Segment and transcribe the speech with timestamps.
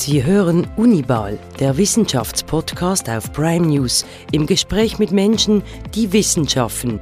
[0.00, 5.60] Sie hören Unibal, der Wissenschaftspodcast auf Prime News, im Gespräch mit Menschen,
[5.92, 7.00] die Wissenschaften.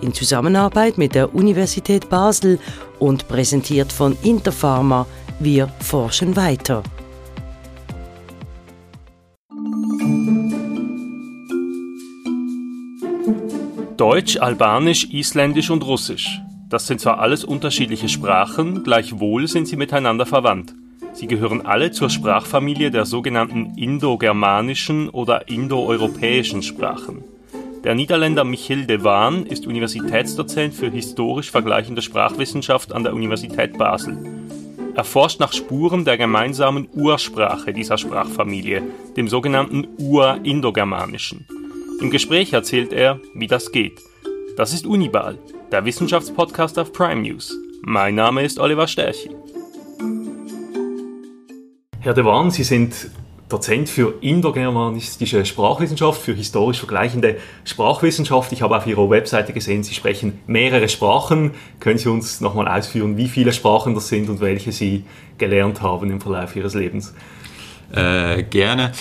[0.00, 2.58] In Zusammenarbeit mit der Universität Basel
[2.98, 5.06] und präsentiert von Interpharma.
[5.38, 6.82] Wir forschen weiter.
[13.96, 16.42] Deutsch, Albanisch, Isländisch und Russisch.
[16.72, 20.74] Das sind zwar alles unterschiedliche Sprachen, gleichwohl sind sie miteinander verwandt.
[21.12, 27.24] Sie gehören alle zur Sprachfamilie der sogenannten indogermanischen oder indoeuropäischen Sprachen.
[27.84, 34.16] Der Niederländer Michiel de Waan ist Universitätsdozent für historisch vergleichende Sprachwissenschaft an der Universität Basel.
[34.94, 38.82] Er forscht nach Spuren der gemeinsamen Ursprache dieser Sprachfamilie,
[39.14, 41.46] dem sogenannten Ur-Indogermanischen.
[42.00, 44.00] Im Gespräch erzählt er, wie das geht.
[44.56, 45.38] Das ist Unibal,
[45.72, 47.56] der Wissenschaftspodcast auf Prime News.
[47.80, 49.30] Mein Name ist Oliver Sterchi.
[52.00, 52.94] Herr De Waan, Sie sind
[53.48, 58.52] Dozent für indogermanistische Sprachwissenschaft, für historisch vergleichende Sprachwissenschaft.
[58.52, 61.52] Ich habe auf Ihrer Webseite gesehen, Sie sprechen mehrere Sprachen.
[61.80, 65.04] Können Sie uns nochmal ausführen, wie viele Sprachen das sind und welche Sie
[65.38, 67.14] gelernt haben im Verlauf Ihres Lebens?
[67.92, 68.92] Äh, gerne.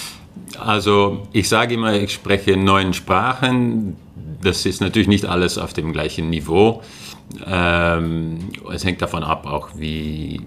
[0.57, 3.97] Also ich sage immer, ich spreche neun Sprachen
[4.41, 6.81] das ist natürlich nicht alles auf dem gleichen Niveau.
[7.45, 10.41] Ähm, es hängt davon ab, auch wie,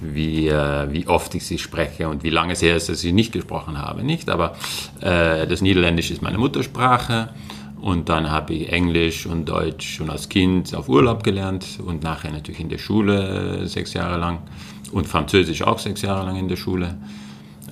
[0.00, 3.12] wie, äh, wie oft ich sie spreche und wie lange es her ist, dass ich
[3.12, 4.02] nicht gesprochen habe.
[4.02, 4.30] Nicht?
[4.30, 4.56] Aber
[5.00, 7.30] äh, das Niederländisch ist meine Muttersprache.
[7.80, 12.30] Und dann habe ich Englisch und Deutsch schon als Kind auf Urlaub gelernt und nachher
[12.30, 14.40] natürlich in der Schule sechs Jahre lang
[14.92, 16.98] und Französisch auch sechs Jahre lang in der Schule.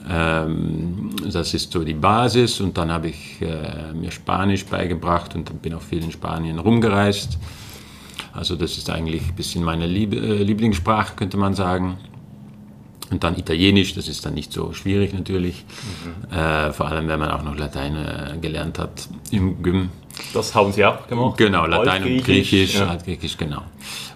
[0.08, 5.60] Ähm, das ist so die Basis und dann habe ich äh, mir Spanisch beigebracht und
[5.60, 7.38] bin auch viel in Spanien rumgereist.
[8.32, 11.98] Also das ist eigentlich ein bisschen meine Lieb äh, Lieblingssprache, könnte man sagen.
[13.10, 15.64] Und dann Italienisch, das ist dann nicht so schwierig natürlich,
[16.04, 16.32] mhm.
[16.34, 19.90] äh, vor allem wenn man auch noch Latein äh, gelernt hat im Gym.
[20.32, 21.36] Das haben Sie auch gemacht?
[21.36, 22.96] Genau, Latein und Griechisch, ja.
[22.96, 23.62] Griechisch, genau.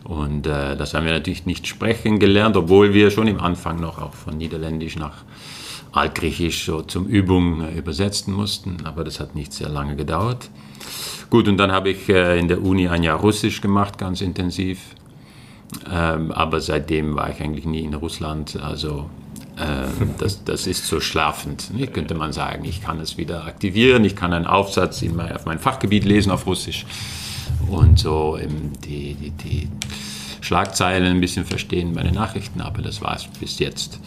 [0.05, 3.99] Und äh, das haben wir natürlich nicht sprechen gelernt, obwohl wir schon im Anfang noch
[3.99, 5.25] auch von Niederländisch nach
[5.93, 10.51] Altgriechisch so zum Übung äh, übersetzen mussten, aber das hat nicht sehr lange gedauert.
[11.31, 14.81] Gut, und dann habe ich äh, in der Uni ein Jahr Russisch gemacht, ganz intensiv.
[15.91, 18.59] Ähm, aber seitdem war ich eigentlich nie in Russland.
[18.63, 19.09] Also
[20.19, 22.65] das, das ist so schlafend, ne, könnte man sagen.
[22.65, 26.31] Ich kann es wieder aktivieren, ich kann einen Aufsatz in mein, auf mein Fachgebiet lesen
[26.33, 26.87] auf Russisch
[27.69, 28.39] und so
[28.85, 29.69] die, die, die
[30.41, 34.01] Schlagzeilen ein bisschen verstehen, meine Nachrichten, aber das war es bis jetzt.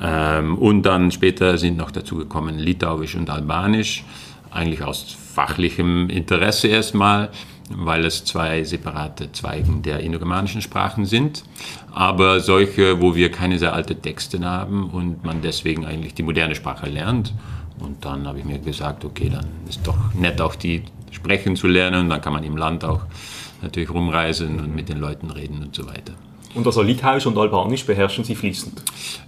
[0.00, 4.04] Ähm, und dann später sind noch dazu gekommen Litauisch und Albanisch,
[4.50, 7.30] eigentlich aus fachlichem Interesse erstmal,
[7.70, 11.44] weil es zwei separate Zweigen der indogermanischen Sprachen sind,
[11.92, 16.54] aber solche, wo wir keine sehr alten Texte haben und man deswegen eigentlich die moderne
[16.54, 17.32] Sprache lernt.
[17.78, 21.66] Und dann habe ich mir gesagt, okay, dann ist doch nett auch die sprechen zu
[21.66, 23.02] lernen, dann kann man im Land auch
[23.60, 26.14] natürlich rumreisen und mit den Leuten reden und so weiter.
[26.54, 28.82] Und also Litauisch und Albanisch beherrschen Sie fließend?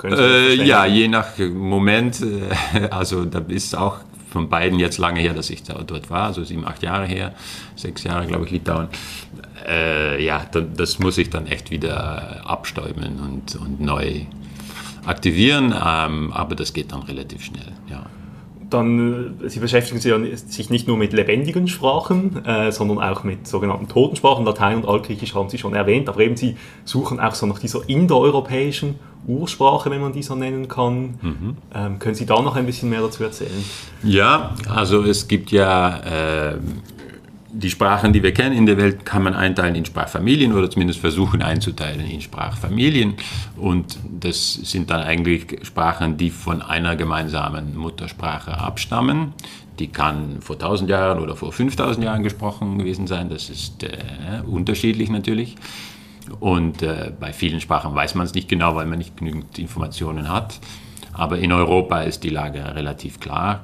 [0.05, 2.21] Äh, ja, je nach Moment.
[2.21, 3.99] Äh, also da ist auch
[4.35, 7.33] von beiden jetzt lange her, dass ich da, dort war, also sieben, acht Jahre her,
[7.77, 8.89] sechs Jahre, glaube ich, Litauen.
[9.65, 14.23] Äh, ja, das muss ich dann echt wieder abstäuben und, und neu
[15.07, 18.07] aktivieren, ähm, aber das geht dann relativ schnell, ja
[18.75, 20.01] dann, äh, Sie beschäftigen
[20.35, 24.45] sich nicht nur mit lebendigen Sprachen, äh, sondern auch mit sogenannten Totensprachen.
[24.45, 27.89] Latein und Altgriechisch haben Sie schon erwähnt, aber eben Sie suchen auch so nach dieser
[27.89, 28.97] indoeuropäischen
[29.27, 31.19] Ursprache, wenn man die so nennen kann.
[31.23, 31.57] Mhm.
[31.75, 33.65] Ähm, können Sie da noch ein bisschen mehr dazu erzählen?
[34.03, 35.99] Ja, also es gibt ja
[36.53, 36.57] äh,
[37.55, 41.01] die Sprachen, die wir kennen in der Welt, kann man einteilen in Sprachfamilien oder zumindest
[41.01, 43.15] versuchen einzuteilen in Sprachfamilien.
[43.57, 49.33] Und das sind dann eigentlich Sprachen, die von einer gemeinsamen Muttersprache abstammen.
[49.79, 53.29] Die kann vor 1000 Jahren oder vor 5000 Jahren gesprochen gewesen sein.
[53.29, 53.89] Das ist äh,
[54.45, 55.57] unterschiedlich natürlich.
[56.41, 60.29] Und äh, bei vielen Sprachen weiß man es nicht genau, weil man nicht genügend Informationen
[60.29, 60.59] hat.
[61.13, 63.63] Aber in Europa ist die Lage relativ klar.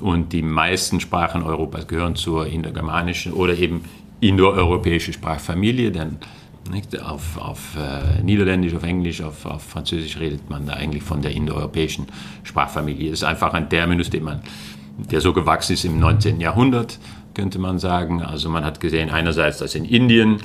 [0.00, 3.84] Und die meisten Sprachen Europas gehören zur indogermanischen oder eben
[4.20, 6.18] indoeuropäischen Sprachfamilie, denn
[6.70, 11.22] nicht, auf, auf äh, Niederländisch, auf Englisch, auf, auf, Französisch redet man da eigentlich von
[11.22, 12.06] der indoeuropäischen
[12.44, 13.10] Sprachfamilie.
[13.10, 14.40] Das ist einfach ein Terminus, den man,
[14.98, 16.40] der so gewachsen ist im 19.
[16.40, 16.98] Jahrhundert,
[17.34, 18.22] könnte man sagen.
[18.22, 20.38] Also man hat gesehen, einerseits, dass in Indien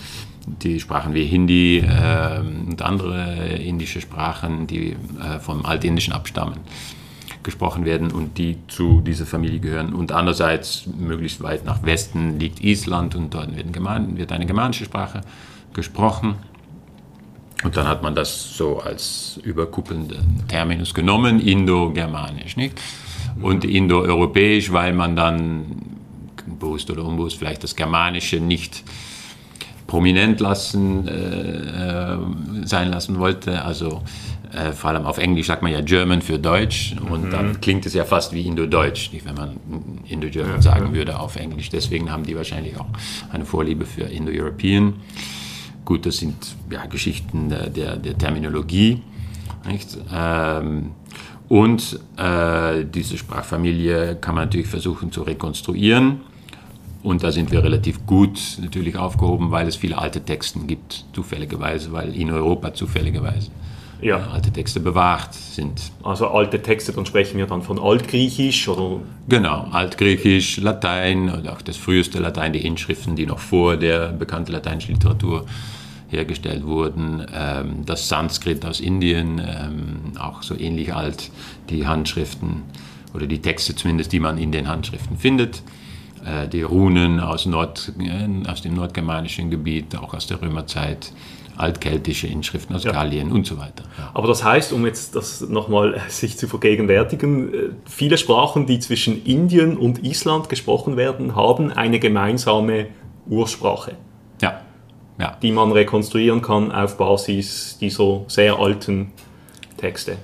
[0.46, 6.60] die Sprachen wie Hindi äh, und andere indische Sprachen, die äh, vom Altindischen abstammen,
[7.44, 9.94] gesprochen werden und die zu dieser Familie gehören.
[9.94, 15.22] Und andererseits, möglichst weit nach Westen liegt Island und dort wird, eine germanische Sprache
[15.74, 16.36] gesprochen.
[17.64, 22.80] Und dann hat man das so als überkuppelnden Terminus genommen, Indo-Germanisch, nicht?
[23.42, 25.66] Und Indo-Europäisch, weil man dann
[26.60, 28.84] bewusst oder unbewusst vielleicht das Germanische nicht
[29.88, 32.18] prominent lassen, äh, äh
[32.66, 33.64] sein lassen wollte.
[33.64, 34.02] Also
[34.54, 37.32] äh, vor allem auf Englisch sagt man ja German für Deutsch und mhm.
[37.32, 39.58] dann klingt es ja fast wie Indo-Deutsch, wenn man
[40.08, 40.94] Indo-German ja, sagen ja.
[40.94, 41.70] würde auf Englisch.
[41.70, 42.88] Deswegen haben die wahrscheinlich auch
[43.32, 44.94] eine Vorliebe für Indo-European.
[45.86, 46.36] Gut, das sind
[46.70, 49.02] ja, Geschichten der, der, der Terminologie.
[50.14, 50.92] Ähm,
[51.50, 56.22] und äh, diese Sprachfamilie kann man natürlich versuchen zu rekonstruieren.
[57.02, 61.92] Und da sind wir relativ gut natürlich aufgehoben, weil es viele alte Texte gibt, zufälligerweise,
[61.92, 63.50] weil in Europa zufälligerweise
[64.02, 64.28] ja.
[64.32, 65.92] alte Texte bewahrt sind.
[66.04, 69.02] Also alte Texte, dann sprechen wir dann von Altgriechisch oder?
[69.28, 74.52] Genau, Altgriechisch, Latein und auch das früheste Latein, die Inschriften, die noch vor der bekannten
[74.52, 75.46] lateinischen Literatur
[76.10, 77.26] hergestellt wurden.
[77.34, 81.32] Ähm, das Sanskrit aus Indien, ähm, auch so ähnlich alt,
[81.70, 82.64] die Handschriften
[83.14, 85.64] oder die Texte zumindest, die man in den Handschriften findet.
[86.26, 91.12] Äh, die Runen aus, Nord, äh, aus dem nordgermanischen Gebiet, auch aus der Römerzeit
[91.58, 92.92] altkeltische Inschriften aus ja.
[92.92, 93.84] Gallien und so weiter.
[93.98, 94.12] Ja.
[94.14, 99.24] Aber das heißt, um jetzt das nochmal sich zu vergegenwärtigen, äh, viele Sprachen, die zwischen
[99.26, 102.88] Indien und Island gesprochen werden, haben eine gemeinsame
[103.28, 103.94] Ursprache.
[104.42, 104.62] Ja.
[105.20, 105.38] ja.
[105.42, 109.12] Die man rekonstruieren kann auf Basis dieser sehr alten
[109.78, 110.18] Texte.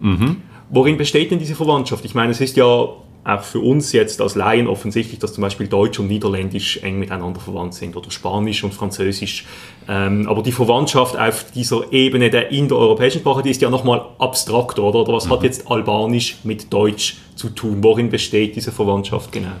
[0.00, 0.42] Mhm.
[0.70, 2.04] Worin besteht denn diese Verwandtschaft?
[2.04, 2.86] Ich meine, es ist ja
[3.22, 7.38] auch für uns jetzt als Laien offensichtlich, dass zum Beispiel Deutsch und Niederländisch eng miteinander
[7.38, 9.44] verwandt sind oder Spanisch und Französisch.
[9.88, 14.82] Ähm, aber die Verwandtschaft auf dieser Ebene der indoeuropäischen Sprache, die ist ja nochmal abstrakter,
[14.82, 15.00] oder?
[15.00, 15.32] Oder was mhm.
[15.32, 17.78] hat jetzt Albanisch mit Deutsch zu tun?
[17.82, 19.52] Worin besteht diese Verwandtschaft genau?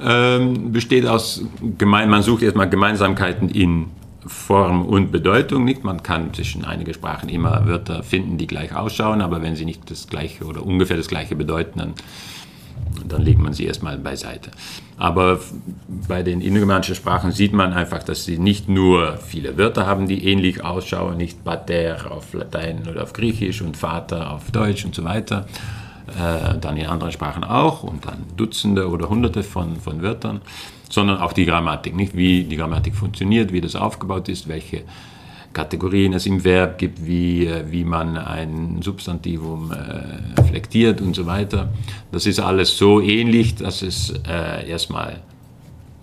[0.00, 1.44] Ähm, besteht aus,
[1.78, 3.86] gemein, man sucht erstmal Gemeinsamkeiten in
[4.26, 5.82] Form und Bedeutung nicht.
[5.84, 9.90] Man kann zwischen einigen Sprachen immer Wörter finden, die gleich ausschauen, aber wenn sie nicht
[9.90, 11.94] das gleiche oder ungefähr das gleiche bedeuten, dann
[13.06, 14.50] dann legt man sie erstmal beiseite.
[14.96, 15.40] Aber
[16.08, 20.26] bei den indogermanischen Sprachen sieht man einfach, dass sie nicht nur viele Wörter haben, die
[20.26, 25.04] ähnlich ausschauen, nicht Pater auf Latein oder auf Griechisch und Vater auf Deutsch und so
[25.04, 25.46] weiter,
[26.08, 30.40] äh, dann in anderen Sprachen auch und dann Dutzende oder Hunderte von, von Wörtern,
[30.90, 34.82] sondern auch die Grammatik, nicht wie die Grammatik funktioniert, wie das aufgebaut ist, welche
[35.52, 41.26] Kategorien es im Verb gibt, wie, äh, wie man ein Substantivum äh, flektiert und so
[41.26, 41.70] weiter.
[42.10, 45.20] Das ist alles so ähnlich, dass es äh, erstmal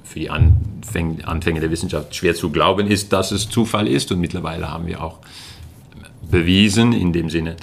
[0.03, 4.11] für die Anfäng Anfänger der Wissenschaft schwer zu glauben ist, dass es Zufall ist.
[4.11, 5.19] Und mittlerweile haben wir auch
[6.29, 7.57] bewiesen, in dem Sinne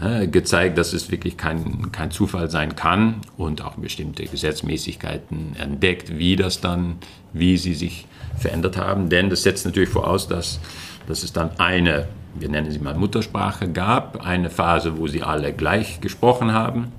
[0.00, 6.18] äh, gezeigt, dass es wirklich kein, kein Zufall sein kann und auch bestimmte Gesetzmäßigkeiten entdeckt,
[6.18, 6.96] wie das dann,
[7.32, 8.06] wie sie sich
[8.38, 9.08] verändert haben.
[9.08, 10.60] Denn das setzt natürlich voraus, dass
[11.06, 15.52] dass es dann eine, wir nennen sie mal Muttersprache, gab, eine Phase, wo sie alle
[15.52, 16.92] gleich gesprochen haben.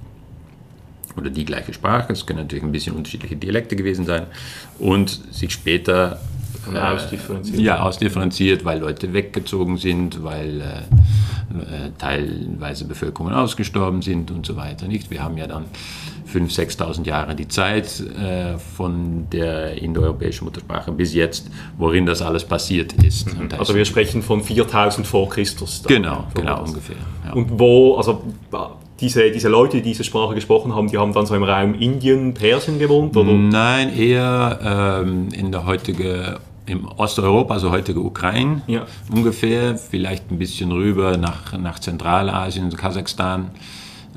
[1.15, 4.27] Oder die gleiche Sprache, es können natürlich ein bisschen unterschiedliche Dialekte gewesen sein.
[4.77, 6.19] Und sich später
[6.75, 7.59] äh, ausdifferenziert.
[7.59, 14.55] Ja, ausdifferenziert, weil Leute weggezogen sind, weil äh, äh teilweise Bevölkerungen ausgestorben sind und so
[14.55, 14.87] weiter.
[14.87, 15.09] Nicht?
[15.11, 15.65] Wir haben ja dann
[16.33, 22.43] 5.000, 6.000 Jahre die Zeit äh, von der indoeuropäischen Muttersprache bis jetzt, worin das alles
[22.43, 23.33] passiert ist.
[23.33, 23.49] Mhm.
[23.57, 25.83] Also wir sprechen von 4.000 vor Christus.
[25.87, 26.97] Genau, genau ungefähr.
[27.25, 27.33] Ja.
[27.33, 28.23] Und wo, also
[28.99, 32.33] diese, diese Leute, die diese Sprache gesprochen haben, die haben dann so im Raum Indien,
[32.33, 33.15] Persien gewohnt?
[33.15, 33.31] Oder?
[33.31, 36.37] Nein, eher ähm, in der heutigen
[36.67, 38.85] im Osteuropa, also heutige Ukraine ja.
[39.11, 43.51] ungefähr, vielleicht ein bisschen rüber nach, nach Zentralasien, Kasachstan.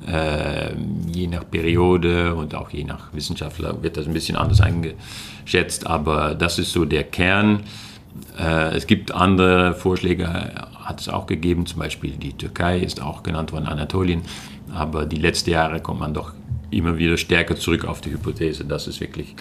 [0.07, 0.75] Äh,
[1.12, 6.35] je nach Periode und auch je nach Wissenschaftler wird das ein bisschen anders eingeschätzt, aber
[6.35, 7.64] das ist so der Kern.
[8.38, 13.23] Äh, es gibt andere Vorschläge, hat es auch gegeben, zum Beispiel die Türkei ist auch
[13.23, 14.23] genannt worden, Anatolien,
[14.75, 16.33] aber die letzten Jahre kommt man doch
[16.71, 19.35] immer wieder stärker zurück auf die Hypothese, dass es wirklich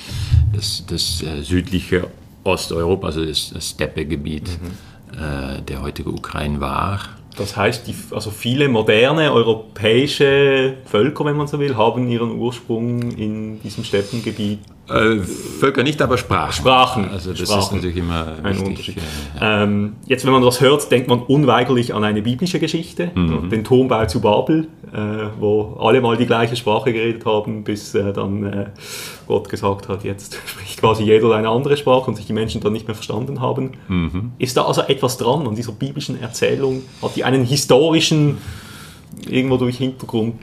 [0.54, 2.10] das, das äh, südliche
[2.44, 5.18] Osteuropa, also das, das Steppegebiet mhm.
[5.20, 7.00] äh, der heutige Ukraine war.
[7.40, 13.12] Das heißt, die, also viele moderne europäische Völker, wenn man so will, haben ihren Ursprung
[13.12, 14.60] in diesem Steppengebiet.
[14.90, 16.54] Äh, Völker nicht, aber Sprachen.
[16.54, 17.10] Sprachen.
[17.10, 17.60] Also das Sprachen.
[17.60, 18.68] ist natürlich immer ein wichtig.
[18.68, 18.98] Unterschied.
[19.40, 19.64] Ja.
[19.64, 23.50] Ähm, jetzt, wenn man das hört, denkt man unweigerlich an eine biblische Geschichte, mhm.
[23.50, 24.98] den Turmbau zu Babel, äh,
[25.40, 28.66] wo alle mal die gleiche Sprache geredet haben, bis äh, dann äh,
[29.28, 32.74] Gott gesagt hat, jetzt spricht quasi jeder eine andere Sprache und sich die Menschen dann
[32.74, 33.72] nicht mehr verstanden haben.
[33.88, 34.32] Mhm.
[34.40, 36.82] Ist da also etwas dran an dieser biblischen Erzählung?
[37.02, 38.38] Hat die einen historischen,
[39.28, 40.36] irgendwo durch Hintergrund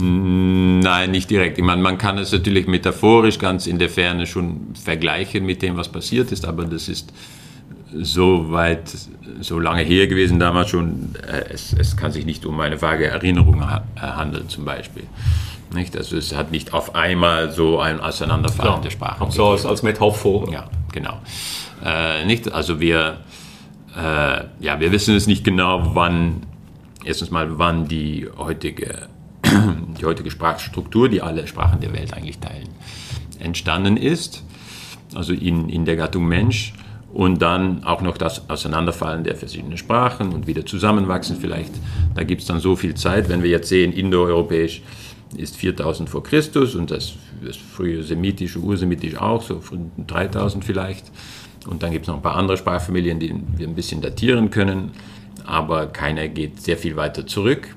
[0.00, 1.58] Nein, nicht direkt.
[1.58, 5.76] Ich meine, man kann es natürlich metaphorisch ganz in der Ferne schon vergleichen mit dem,
[5.76, 7.12] was passiert ist, aber das ist
[7.92, 8.82] so weit,
[9.40, 13.06] so lange her gewesen damals schon, äh, es, es kann sich nicht um eine vage
[13.06, 15.04] Erinnerung ha handeln zum Beispiel.
[15.74, 15.96] Nicht?
[15.96, 19.30] Also es hat nicht auf einmal so ein Auseinanderfallen ja, der Sprachen.
[19.30, 20.46] So als, als Metapher.
[20.52, 21.18] Ja, genau.
[21.84, 22.52] Äh, nicht?
[22.52, 23.18] Also wir,
[23.98, 26.46] äh, ja, wir wissen es nicht genau, wann,
[27.04, 29.08] erstens mal, wann die heutige,
[29.44, 32.68] die heutige Sprachstruktur, die alle Sprachen der Welt eigentlich teilen,
[33.40, 34.44] entstanden ist.
[35.14, 36.74] Also in, in der Gattung Mensch
[37.12, 41.72] und dann auch noch das Auseinanderfallen der verschiedenen Sprachen und wieder zusammenwachsen vielleicht.
[42.14, 43.28] Da gibt es dann so viel Zeit.
[43.28, 44.82] Wenn wir jetzt sehen, indoeuropäisch
[45.36, 47.14] ist 4000 vor Christus und das,
[47.44, 51.10] das frühe semitische, ursemitisch auch, so von 3000 vielleicht.
[51.68, 54.92] Und dann gibt es noch ein paar andere Sprachfamilien, die wir ein bisschen datieren können,
[55.44, 57.68] aber keiner geht sehr viel weiter zurück.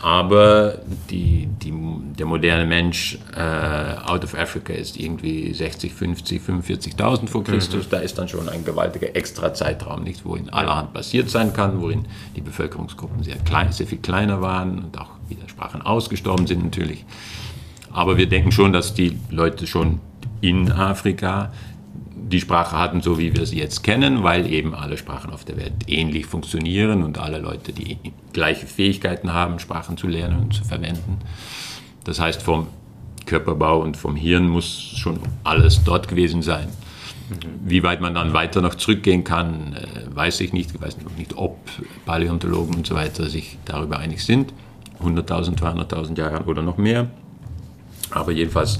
[0.00, 0.78] Aber
[1.10, 1.72] die, die,
[2.16, 3.40] der moderne Mensch äh,
[4.06, 7.86] out of Africa ist irgendwie 60, 50, 45.000 vor Christus.
[7.86, 7.90] Mhm.
[7.90, 11.80] Da ist dann schon ein gewaltiger extra Zeitraum, nicht, wo in allerhand passiert sein kann,
[11.80, 12.06] worin
[12.36, 17.04] die Bevölkerungsgruppen sehr klein, sehr viel kleiner waren und auch wieder Sprachen ausgestorben sind natürlich.
[17.90, 20.00] Aber wir denken schon, dass die Leute schon
[20.40, 21.52] in Afrika
[22.28, 25.56] die Sprache hatten, so wie wir sie jetzt kennen, weil eben alle Sprachen auf der
[25.56, 27.98] Welt ähnlich funktionieren und alle Leute die
[28.32, 31.18] gleiche Fähigkeiten haben, Sprachen zu lernen und zu verwenden.
[32.04, 32.68] Das heißt, vom
[33.26, 36.68] Körperbau und vom Hirn muss schon alles dort gewesen sein.
[37.62, 40.74] Wie weit man dann weiter noch zurückgehen kann, äh, weiß ich nicht.
[40.74, 41.58] Ich weiß nicht, ob
[42.06, 44.54] Paläontologen und so weiter sich darüber einig sind.
[45.02, 47.08] 100.000, 200.000 Jahre oder noch mehr.
[48.10, 48.78] Aber jedenfalls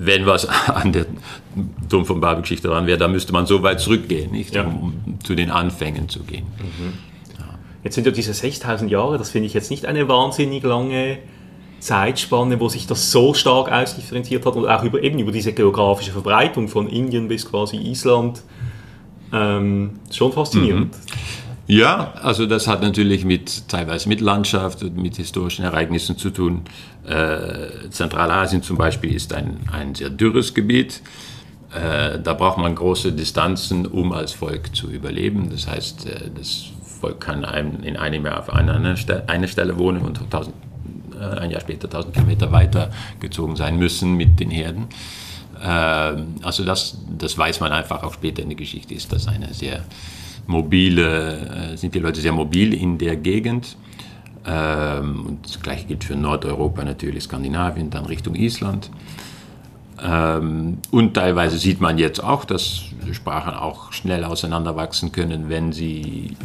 [0.00, 1.06] wenn was an der
[1.88, 4.54] Turm von Babel-Geschichte dran wäre, dann müsste man so weit zurückgehen, nicht?
[4.54, 4.64] Ja.
[4.64, 6.46] Um, um, zu den Anfängen zu gehen.
[6.58, 6.92] Mhm.
[7.38, 7.58] Ja.
[7.84, 11.18] Jetzt sind ja diese 6000 Jahre, das finde ich jetzt nicht eine wahnsinnig lange
[11.80, 16.12] Zeitspanne, wo sich das so stark ausdifferenziert hat und auch über, eben über diese geografische
[16.12, 18.42] Verbreitung von Indien bis quasi Island.
[19.32, 20.92] Ähm, schon faszinierend.
[20.92, 21.00] Mhm.
[21.70, 26.62] Ja, also das hat natürlich mit teilweise mit Landschaft und mit historischen Ereignissen zu tun.
[27.06, 31.00] Äh, Zentralasien zum Beispiel ist ein, ein sehr dürres Gebiet.
[31.72, 35.48] Äh, da braucht man große Distanzen, um als Volk zu überleben.
[35.48, 36.64] Das heißt, äh, das
[37.00, 38.74] Volk kann einem in einem Jahr auf einer,
[39.28, 40.52] einer Stelle wohnen und 1000,
[41.20, 44.88] äh, ein Jahr später 1000 Kilometer weiter gezogen sein müssen mit den Herden.
[45.62, 49.54] Ähm, also das, das weiß man einfach auch später in der Geschichte, ist das eine
[49.54, 49.84] sehr
[50.50, 53.76] mobile, äh, sind die Leute sehr mobil in der Gegend.
[54.46, 58.90] Ähm, und das gleiche gilt für Nordeuropa natürlich, Skandinavien, dann Richtung Island.
[60.02, 66.36] Ähm, und teilweise sieht man jetzt auch, dass Sprachen auch schnell auseinanderwachsen können, wenn sie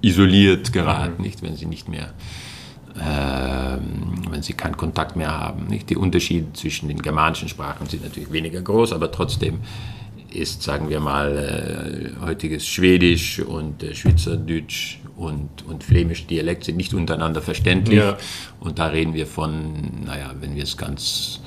[0.00, 1.24] isoliert geraten, mhm.
[1.24, 2.12] nicht, wenn sie nicht mehr,
[3.00, 5.66] ähm, wenn sie keinen Kontakt mehr haben.
[5.66, 5.90] Nicht?
[5.90, 9.58] Die Unterschiede zwischen den germanischen Sprachen sind natürlich weniger groß, aber trotzdem
[10.34, 16.76] ist, sagen wir mal, äh, heutiges Schwedisch und äh, Schweizerdeutsch und, und Flämisch Dialekt sind
[16.76, 17.98] nicht untereinander verständlich.
[17.98, 18.16] Ja.
[18.58, 21.40] Und da reden wir von, naja, wenn wir es ganz,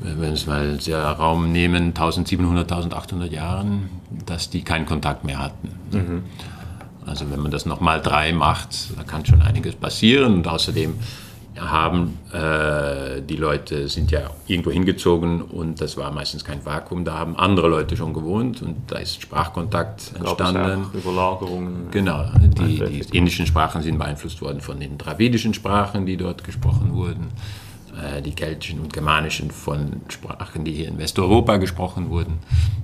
[0.00, 3.90] wenn wir es mal sehr Raum nehmen, 1700, 1800 Jahren,
[4.26, 5.68] dass die keinen Kontakt mehr hatten.
[5.92, 6.22] Mhm.
[7.06, 10.94] Also wenn man das nochmal drei macht, da kann schon einiges passieren und außerdem
[11.60, 12.18] haben.
[12.32, 17.04] Äh, die Leute sind ja irgendwo hingezogen und das war meistens kein Vakuum.
[17.04, 20.86] Da haben andere Leute schon gewohnt und da ist Sprachkontakt entstanden.
[20.94, 21.90] Überlagerungen.
[21.90, 22.24] Genau.
[22.40, 27.28] Die, die indischen Sprachen sind beeinflusst worden von den dravidischen Sprachen, die dort gesprochen wurden.
[27.98, 32.38] Äh, die keltischen und germanischen von Sprachen, die hier in Westeuropa gesprochen wurden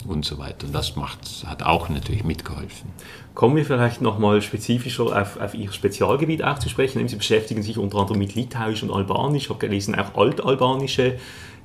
[0.08, 0.66] und so weiter.
[0.66, 2.90] Und das macht, hat auch natürlich mitgeholfen.
[3.34, 7.06] Kommen wir vielleicht nochmal spezifischer auf, auf Ihr Spezialgebiet auch zu sprechen.
[7.06, 9.44] Sie beschäftigen sich unter anderem mit Litauisch und Albanisch.
[9.44, 11.16] Ich habe gelesen, auch altalbanische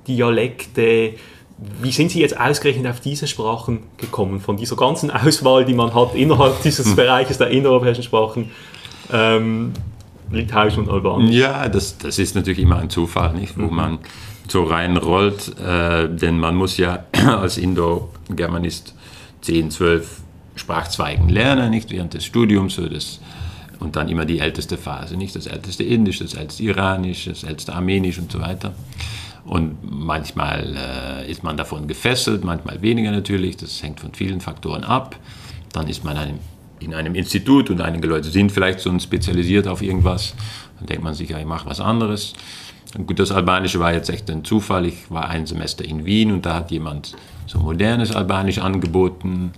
[0.07, 1.13] Dialekte.
[1.81, 4.41] Wie sind Sie jetzt ausgerechnet auf diese Sprachen gekommen?
[4.41, 6.95] Von dieser ganzen Auswahl, die man hat innerhalb dieses.
[6.95, 8.51] Bereiches der innereuropäischen Sprachen.
[9.11, 9.73] Ähm,
[10.31, 11.35] Litauisch und Albanisch.
[11.35, 13.75] Ja, das, das ist natürlich immer ein Zufall, nicht, wo mhm.
[13.75, 13.97] man
[14.47, 18.95] so reinrollt, äh, denn man muss ja als Indo-Germanist
[19.41, 20.21] 10, 12
[20.55, 23.19] Sprachzweigen lernen, nicht während des Studiums, so das,
[23.79, 27.73] und dann immer die älteste Phase, nicht das älteste Indisch, das älteste Iranisch, das älteste
[27.73, 28.73] Armenisch und so weiter.
[29.45, 34.83] Und manchmal äh, ist man davon gefesselt, manchmal weniger natürlich, das hängt von vielen Faktoren
[34.83, 35.15] ab.
[35.71, 36.39] Dann ist man einem
[36.79, 40.33] in einem Institut und einige Leute sind vielleicht so spezialisiert auf irgendwas.
[40.77, 42.33] Dann denkt man sich, ja, ich mache was anderes.
[42.97, 44.85] Und gut, das Albanische war jetzt echt ein Zufall.
[44.85, 49.51] Ich war ein Semester in Wien und da hat jemand so modernes Albanisch angeboten.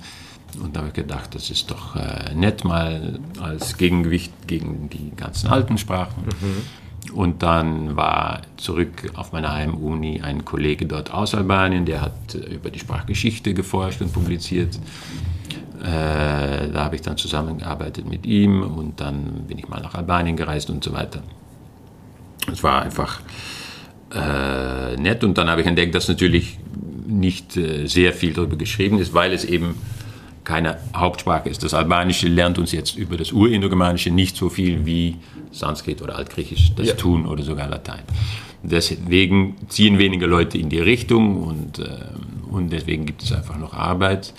[0.61, 5.11] Und da habe ich gedacht, das ist doch äh, nett mal als Gegengewicht gegen die
[5.15, 6.23] ganzen alten Sprachen.
[6.23, 7.13] Mhm.
[7.13, 12.55] Und dann war zurück auf meiner Heimuni ein Kollege dort aus Albanien, der hat äh,
[12.55, 14.77] über die Sprachgeschichte geforscht und publiziert.
[15.81, 20.37] Äh, da habe ich dann zusammengearbeitet mit ihm und dann bin ich mal nach Albanien
[20.37, 21.23] gereist und so weiter.
[22.51, 23.21] Es war einfach
[24.13, 26.59] äh, nett und dann habe ich entdeckt, dass natürlich
[27.07, 29.75] nicht äh, sehr viel darüber geschrieben ist, weil es eben
[30.43, 31.63] keine Hauptsprache ist.
[31.63, 35.17] Das Albanische lernt uns jetzt über das Urindogermanische nicht so viel wie
[35.51, 36.93] Sanskrit oder Altgriechisch das ja.
[36.93, 38.01] tun oder sogar Latein.
[38.63, 41.87] Deswegen ziehen weniger Leute in die Richtung und, äh,
[42.51, 44.33] und deswegen gibt es einfach noch Arbeit.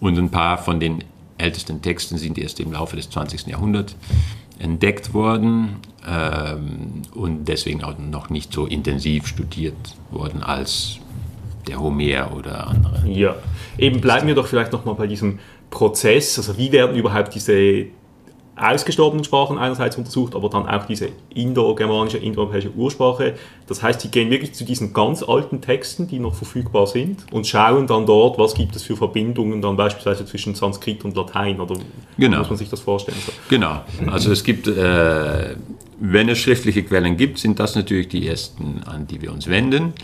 [0.00, 1.04] Und ein paar von den
[1.38, 3.46] ältesten Texten sind erst im Laufe des 20.
[3.46, 3.96] Jahrhunderts
[4.58, 5.76] entdeckt worden
[6.06, 10.98] ähm, und deswegen auch noch nicht so intensiv studiert worden als
[11.66, 13.08] der Homer oder andere.
[13.08, 13.36] Ja,
[13.78, 15.38] eben bleiben wir doch vielleicht nochmal bei diesem
[15.70, 16.36] Prozess.
[16.38, 17.86] Also wie werden überhaupt diese
[18.60, 23.34] ausgestorbenen Sprachen einerseits untersucht, aber dann auch diese indogermanische, indoeuropäische Ursprache.
[23.66, 27.46] Das heißt, sie gehen wirklich zu diesen ganz alten Texten, die noch verfügbar sind und
[27.46, 31.76] schauen dann dort, was gibt es für Verbindungen dann beispielsweise zwischen Sanskrit und Latein oder
[32.18, 32.38] genau.
[32.38, 33.18] muss man sich das vorstellen?
[33.24, 33.32] So.
[33.48, 35.56] Genau, also es gibt, äh,
[36.00, 39.94] wenn es schriftliche Quellen gibt, sind das natürlich die ersten, an die wir uns wenden.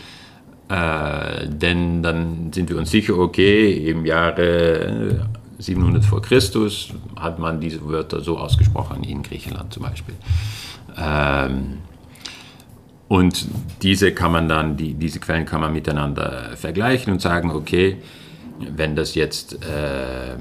[0.69, 7.59] Äh, denn dann sind wir uns sicher, okay, im Jahre 700 vor Christus hat man
[7.59, 10.15] diese Wörter so ausgesprochen, in Griechenland zum Beispiel.
[10.97, 11.79] Ähm,
[13.07, 13.47] und
[13.81, 17.97] diese kann man dann, die, diese Quellen kann man miteinander vergleichen und sagen, okay,
[18.59, 20.35] wenn das jetzt äh,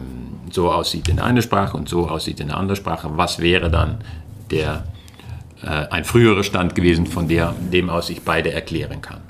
[0.51, 3.99] so aussieht in einer Sprache und so aussieht in einer anderen Sprache, was wäre dann
[4.51, 4.85] der,
[5.63, 9.21] äh, ein früherer Stand gewesen, von der, dem aus ich beide erklären kann.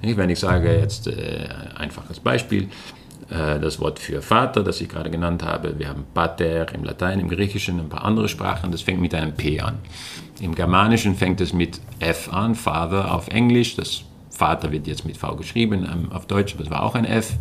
[0.00, 2.68] Wenn ich sage jetzt äh, einfaches Beispiel,
[3.30, 5.78] das Wort für Vater, das ich gerade genannt habe.
[5.78, 8.72] Wir haben Pater im Latein, im Griechischen, ein paar andere Sprachen.
[8.72, 9.78] Das fängt mit einem P an.
[10.40, 13.76] Im Germanischen fängt es mit F an, Father auf Englisch.
[13.76, 17.34] Das Vater wird jetzt mit V geschrieben, ähm, auf Deutsch, das war auch ein F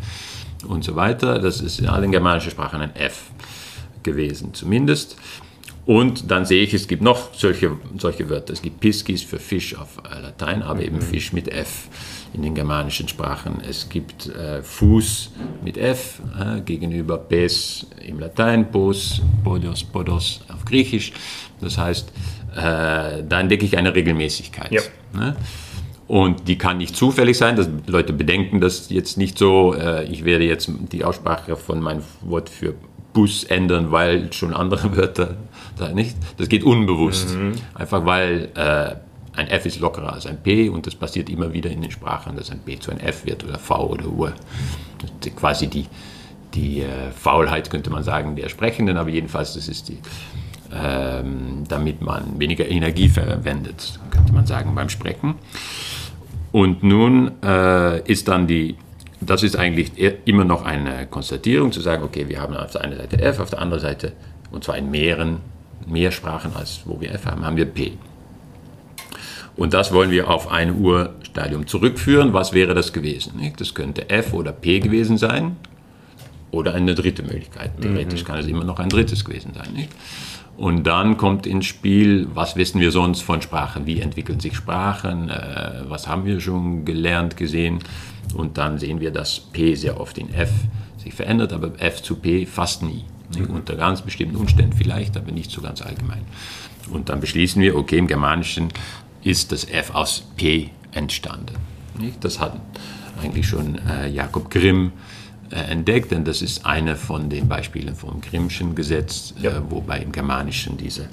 [0.67, 1.39] und so weiter.
[1.39, 3.29] Das ist in allen germanischen Sprachen ein F
[4.03, 5.15] gewesen, zumindest.
[5.85, 8.51] Und dann sehe ich, es gibt noch solche, solche Wörter.
[8.51, 11.01] Es gibt Piskis für Fisch auf Latein, aber eben mhm.
[11.01, 11.87] Fisch mit F
[12.33, 13.61] in den germanischen Sprachen.
[13.67, 15.31] Es gibt äh, Fuß
[15.63, 21.13] mit F äh, gegenüber Pes im Latein, Pos, Podos, Podos auf Griechisch.
[21.61, 22.09] Das heißt,
[22.55, 24.71] äh, da entdecke ich eine Regelmäßigkeit.
[24.71, 24.81] Ja.
[25.13, 25.35] Ne?
[26.07, 27.55] Und die kann nicht zufällig sein.
[27.55, 29.73] dass Leute bedenken das jetzt nicht so.
[29.73, 32.75] Äh, ich werde jetzt die Aussprache von meinem Wort für
[33.13, 35.35] Bus ändern, weil schon andere Wörter
[35.77, 36.15] da nicht.
[36.37, 37.35] Das geht unbewusst.
[37.35, 37.53] Mhm.
[37.73, 38.95] Einfach weil äh,
[39.37, 42.35] ein F ist lockerer als ein P und das passiert immer wieder in den Sprachen,
[42.35, 44.25] dass ein P zu ein F wird oder V oder U.
[44.25, 45.85] Das ist quasi die,
[46.53, 49.99] die äh, Faulheit, könnte man sagen, der Sprechenden, aber jedenfalls, das ist die,
[50.73, 55.35] ähm, damit man weniger Energie verwendet, könnte man sagen, beim Sprechen.
[56.51, 58.75] Und nun äh, ist dann die,
[59.21, 59.91] das ist eigentlich
[60.25, 63.51] immer noch eine Konstatierung, zu sagen, okay, wir haben auf der einen Seite F, auf
[63.51, 64.13] der anderen Seite,
[64.49, 65.41] und zwar in mehreren,
[65.85, 67.93] mehr Sprachen als wo wir F haben, haben wir P.
[69.57, 72.31] Und das wollen wir auf ein Urstadium zurückführen.
[72.31, 73.33] Was wäre das gewesen?
[73.57, 75.57] Das könnte F oder P gewesen sein
[76.51, 77.71] oder eine dritte Möglichkeit.
[77.81, 78.27] Theoretisch mhm.
[78.27, 79.73] kann es immer noch ein drittes gewesen sein.
[79.73, 79.89] Nicht?
[80.57, 83.85] Und dann kommt ins Spiel, was wissen wir sonst von Sprachen?
[83.85, 85.29] Wie entwickeln sich Sprachen?
[85.29, 87.79] Äh, was haben wir schon gelernt, gesehen?
[88.35, 90.51] Und dann sehen wir, dass P sehr oft in F
[90.97, 93.05] sich verändert, aber F zu P fast nie.
[93.37, 93.55] Mhm.
[93.55, 96.21] Unter ganz bestimmten Umständen vielleicht, aber nicht so ganz allgemein.
[96.89, 98.69] Und dann beschließen wir, okay, im Germanischen
[99.23, 101.55] ist das F aus P entstanden.
[102.19, 102.59] Das hat
[103.21, 104.91] eigentlich schon äh, Jakob Grimm
[105.49, 109.51] äh, entdeckt, denn das ist eine von den Beispielen vom Grimmschen Gesetz, äh, ja.
[109.51, 111.07] äh, wobei im Germanischen diese,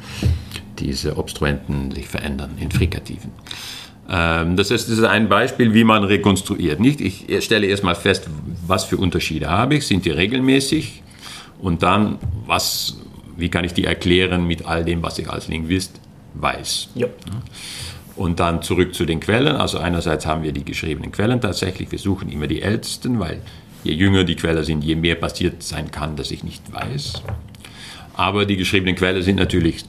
[0.79, 3.31] diese Obstruenten sich verändern in Frikativen.
[4.11, 6.81] Ähm, das, ist, das ist ein Beispiel, wie man rekonstruiert.
[6.81, 7.01] Nicht?
[7.01, 8.29] Ich stelle erstmal fest,
[8.67, 11.03] was für Unterschiede habe ich, sind die regelmäßig
[11.61, 12.99] und dann, was,
[13.37, 16.01] wie kann ich die erklären mit all dem, was ich als Linguist
[16.35, 16.89] weiß.
[16.97, 17.07] Ja.
[18.17, 19.57] Und dann zurück zu den Quellen.
[19.57, 21.91] Also einerseits haben wir die geschriebenen Quellen tatsächlich.
[21.91, 23.41] Wir suchen immer die ältesten, weil
[23.83, 27.23] je jünger die Quellen sind, je mehr passiert sein kann, dass ich nicht weiß.
[28.15, 29.85] Aber die geschriebenen Quellen sind natürlich,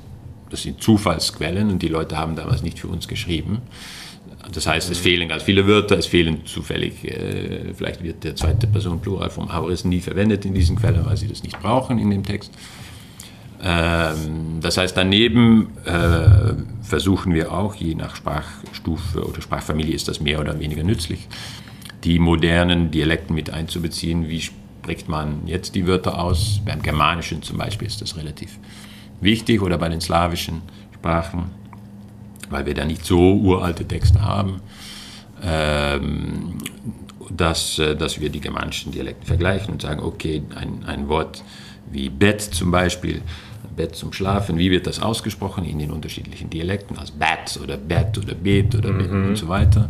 [0.50, 3.62] das sind Zufallsquellen und die Leute haben damals nicht für uns geschrieben.
[4.52, 8.68] Das heißt, es fehlen ganz viele Wörter, es fehlen zufällig, äh, vielleicht wird der zweite
[8.68, 12.10] Person Plural vom Aorist nie verwendet in diesen Quellen, weil sie das nicht brauchen in
[12.12, 12.52] dem Text.
[13.64, 20.20] Ähm, das heißt, daneben äh, versuchen wir auch, je nach Sprachstufe oder Sprachfamilie ist das
[20.20, 21.28] mehr oder weniger nützlich,
[22.04, 24.30] die modernen Dialekten mit einzubeziehen.
[24.30, 26.62] Wie spricht man jetzt die Wörter aus?
[26.66, 28.60] Beim Germanischen zum Beispiel ist das relativ
[29.22, 30.62] wichtig oder bei den slawischen
[30.94, 31.46] Sprachen,
[32.50, 34.62] weil wir da nicht so uralte Texte haben,
[35.42, 36.58] ähm,
[37.32, 41.44] dass, äh, dass wir die germanischen Dialekte vergleichen und sagen, okay, ein, ein Wort
[41.92, 43.22] wie Bett zum Beispiel,
[43.76, 48.18] Bett zum Schlafen, wie wird das ausgesprochen in den unterschiedlichen Dialekten, als Bett oder Bett
[48.18, 48.98] oder Bet oder mhm.
[48.98, 49.90] Bett und so weiter.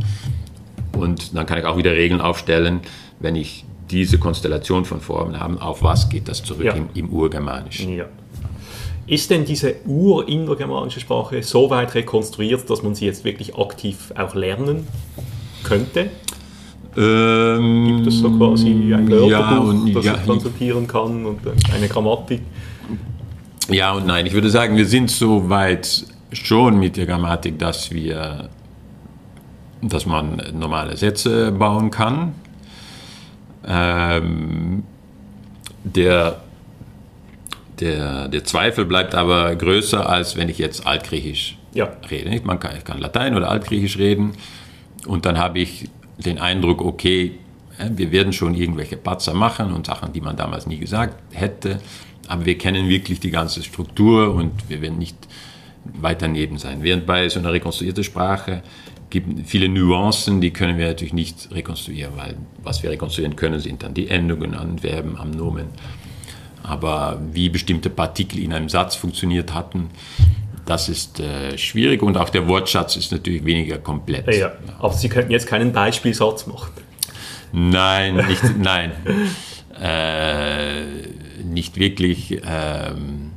[0.93, 2.81] Und dann kann ich auch wieder Regeln aufstellen,
[3.19, 6.73] wenn ich diese Konstellation von Formen habe, auf was geht das zurück ja.
[6.73, 7.95] im, im Urgermanischen.
[7.95, 8.05] Ja.
[9.07, 14.33] Ist denn diese urindogermanische Sprache so weit rekonstruiert, dass man sie jetzt wirklich aktiv auch
[14.33, 14.87] lernen
[15.63, 16.09] könnte?
[16.97, 21.39] Ähm, Gibt es so quasi ein Wörterbuch, ja und, das ja, ich konsultieren kann und
[21.73, 22.41] eine Grammatik?
[23.69, 24.25] Ja und nein.
[24.25, 28.49] Ich würde sagen, wir sind so weit schon mit der Grammatik, dass wir,
[29.81, 32.35] dass man normale Sätze bauen kann.
[33.67, 34.83] Ähm,
[35.83, 36.41] der,
[37.79, 41.89] der, der Zweifel bleibt aber größer, als wenn ich jetzt Altgriechisch ja.
[42.09, 42.39] rede.
[42.43, 44.33] Man kann, ich kann Latein oder Altgriechisch reden
[45.07, 47.39] und dann habe ich den Eindruck, okay,
[47.77, 51.79] wir werden schon irgendwelche Patzer machen und Sachen, die man damals nie gesagt hätte,
[52.27, 55.17] aber wir kennen wirklich die ganze Struktur und wir werden nicht
[55.83, 56.81] weiter neben sein.
[56.81, 58.63] Während bei so einer rekonstruierten Sprache
[59.09, 63.83] gibt viele Nuancen, die können wir natürlich nicht rekonstruieren, weil was wir rekonstruieren können, sind
[63.83, 65.67] dann die Endungen an Verben, am Nomen.
[66.63, 69.89] Aber wie bestimmte Partikel in einem Satz funktioniert hatten,
[70.65, 74.33] das ist äh, schwierig und auch der Wortschatz ist natürlich weniger komplett.
[74.33, 76.71] Ja, aber Sie könnten jetzt keinen Beispielsatz machen.
[77.51, 78.91] Nein, nicht, nein.
[79.77, 80.85] Äh,
[81.43, 82.41] nicht wirklich.
[82.45, 83.31] Ähm,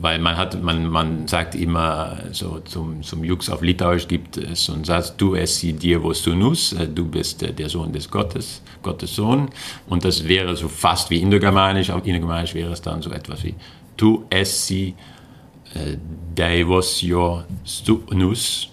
[0.00, 4.64] weil man hat, man, man sagt immer so zum, zum Jux auf Litauisch gibt es
[4.64, 9.14] so einen Satz, du esi Dievo Sunus, äh, du bist der Sohn des Gottes, Gottes
[9.14, 9.48] Sohn.
[9.88, 13.54] Und das wäre so fast wie Indogermanisch, auf Indogermanisch wäre es dann so etwas wie
[13.96, 14.94] tu esi
[15.74, 15.96] äh,
[16.34, 18.70] Deivos jo Sunus.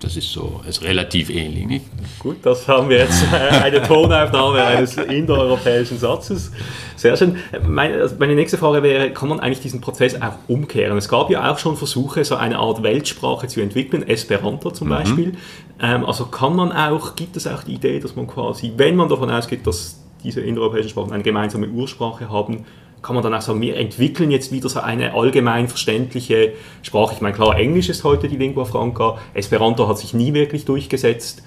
[0.00, 1.84] Das ist so, ist relativ ähnlich, nicht?
[2.18, 6.50] Gut, das haben wir jetzt äh, eine Tonaufnahme eines indoeuropäischen Satzes.
[6.96, 7.36] Sehr schön.
[7.66, 10.96] Meine, also meine, nächste Frage wäre, kann man eigentlich diesen Prozess auch umkehren?
[10.98, 14.92] Es gab ja auch schon Versuche, so eine Art Weltsprache zu entwickeln, Esperanto zum mhm.
[14.92, 15.32] Beispiel.
[15.80, 19.08] Ähm, also kann man auch, gibt es auch die Idee, dass man quasi, wenn man
[19.08, 22.64] davon ausgeht, dass diese indoeuropäischen Sprachen eine gemeinsame Ursprache haben,
[23.02, 27.14] kann man dann auch sagen, wir entwickeln jetzt wieder so eine allgemein verständliche Sprache.
[27.14, 31.42] Ich meine, klar, Englisch ist heute die Lingua Franca, Esperanto hat sich nie wirklich durchgesetzt,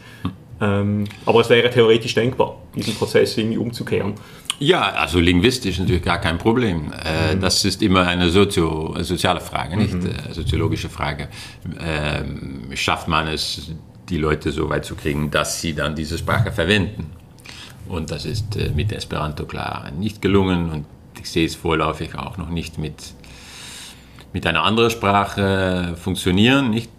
[0.61, 4.13] ähm, aber es wäre theoretisch denkbar, diesen Prozess irgendwie umzukehren.
[4.59, 6.93] Ja, also linguistisch natürlich gar kein Problem.
[7.03, 7.41] Äh, mhm.
[7.41, 10.07] Das ist immer eine Sozio soziale Frage, nicht mhm.
[10.07, 11.27] Äh, soziologische Frage.
[11.79, 13.71] Ähm, schafft man es,
[14.07, 17.11] die Leute so weit zu kriegen, dass sie dann diese Sprache verwenden?
[17.89, 20.85] Und das ist äh, mit Esperanto klar nicht gelungen und
[21.25, 23.13] ich sehe es vorläufig auch noch nicht mit,
[24.31, 26.69] mit einer anderen Sprache funktionieren.
[26.69, 26.91] Nicht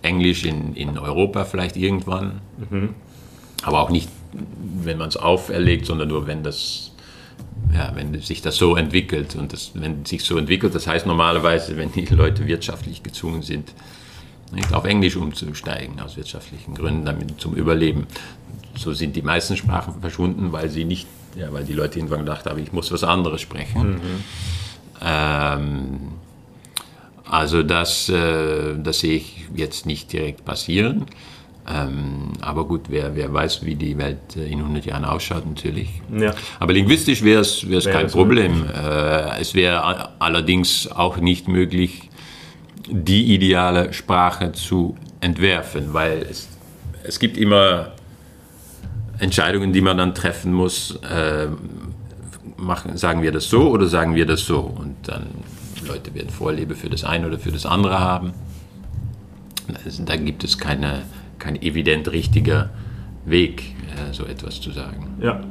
[0.00, 2.94] Englisch in, in Europa vielleicht irgendwann, mhm.
[3.62, 4.08] aber auch nicht,
[4.82, 6.92] wenn man es auferlegt, sondern nur, wenn das
[7.74, 9.36] ja, wenn sich das so entwickelt.
[9.36, 13.72] Und das, wenn sich so entwickelt, das heißt normalerweise, wenn die Leute wirtschaftlich gezwungen sind,
[14.52, 18.06] nicht auf Englisch umzusteigen, aus wirtschaftlichen Gründen, damit zum Überleben.
[18.76, 21.06] So sind die meisten Sprachen verschwunden, weil sie nicht
[21.36, 23.94] ja, weil die Leute irgendwann gedacht haben, ich muss was anderes sprechen.
[23.94, 24.24] Mhm.
[25.02, 25.98] Ähm,
[27.24, 31.06] also das, äh, das sehe ich jetzt nicht direkt passieren.
[31.66, 36.02] Ähm, aber gut, wer, wer weiß, wie die Welt äh, in 100 Jahren ausschaut, natürlich.
[36.14, 36.34] Ja.
[36.60, 38.66] Aber linguistisch wäre es wär kein Problem.
[38.66, 42.10] Äh, es wäre allerdings auch nicht möglich,
[42.86, 46.48] die ideale Sprache zu entwerfen, weil es,
[47.02, 47.92] es gibt immer
[49.18, 51.48] Entscheidungen, die man dann treffen muss, äh,
[52.56, 54.60] machen, sagen wir das so oder sagen wir das so?
[54.60, 55.26] Und dann
[55.86, 58.32] Leute werden Vorliebe für das eine oder für das andere haben.
[59.84, 61.02] Also, da gibt es keine,
[61.38, 62.70] kein evident richtiger
[63.24, 65.16] Weg, äh, so etwas zu sagen.
[65.20, 65.42] Ja,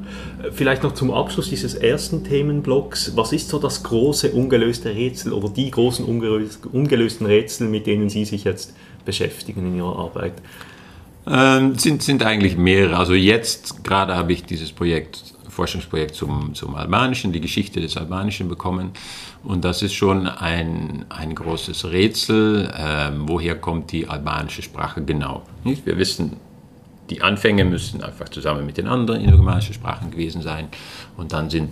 [0.52, 3.16] vielleicht noch zum Abschluss dieses ersten Themenblocks.
[3.16, 8.26] Was ist so das große ungelöste Rätsel oder die großen ungelösten Rätsel, mit denen Sie
[8.26, 10.34] sich jetzt beschäftigen in Ihrer Arbeit?
[11.26, 12.98] Ähm, sind, sind eigentlich mehrere.
[12.98, 18.50] Also jetzt gerade habe ich dieses Projekt, Forschungsprojekt zum, zum Albanischen, die Geschichte des Albanischen
[18.50, 18.92] bekommen.
[19.44, 25.44] Und das ist schon ein, ein großes Rätsel, ähm, woher kommt die albanische Sprache genau.
[25.64, 25.86] Nicht?
[25.86, 26.38] Wir wissen,
[27.10, 30.68] die Anfänge müssen einfach zusammen mit den anderen indogermanischen Sprachen gewesen sein.
[31.18, 31.72] Und dann sind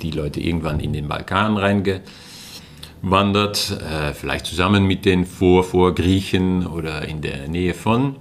[0.00, 7.20] die Leute irgendwann in den Balkan reingewandert, äh, vielleicht zusammen mit den Vor-Vor-Griechen oder in
[7.20, 8.16] der Nähe von.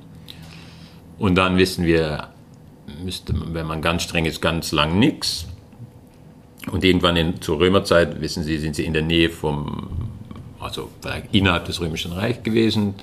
[1.19, 2.29] Und dann wissen wir,
[3.03, 5.47] müsste, wenn man ganz streng ist, ganz lang nichts.
[6.71, 9.89] Und irgendwann in, zur Römerzeit, wissen Sie, sind sie in der Nähe vom,
[10.59, 10.89] also
[11.31, 12.95] innerhalb des Römischen Reichs gewesen,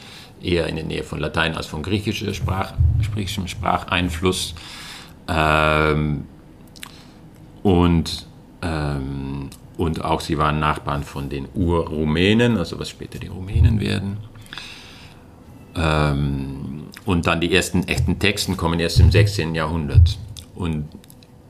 [0.43, 2.73] eher in der Nähe von Latein als von griechischer Sprach,
[3.15, 4.55] griechischem Spracheinfluss.
[5.29, 6.25] Ähm,
[7.63, 8.27] und
[8.63, 14.19] ähm, und auch sie waren Nachbarn von den Urrumänen, also was später die Rumänen werden.
[15.75, 16.76] Ähm,
[17.07, 19.55] und dann die ersten echten Texten kommen erst im 16.
[19.55, 20.19] Jahrhundert.
[20.55, 20.89] Und